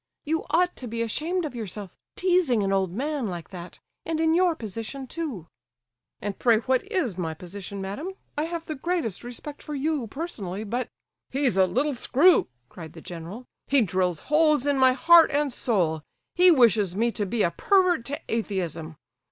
[0.25, 4.55] "You ought to be ashamed of yourself, teasing an old man like that—and in your
[4.55, 5.45] position, too."
[6.19, 8.13] "And pray what is my position, madame?
[8.35, 10.89] I have the greatest respect for you, personally; but—"
[11.29, 16.01] "He's a little screw," cried the general; "he drills holes in my heart and soul.
[16.33, 18.95] He wishes me to be a pervert to atheism.